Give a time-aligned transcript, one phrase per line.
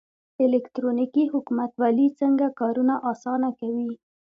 [0.45, 3.91] الکترونیکي حکومتولي څنګه کارونه اسانه کوي؟